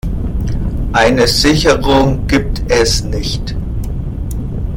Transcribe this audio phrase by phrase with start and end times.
[0.93, 3.55] Eine Sicherung gibt es nicht.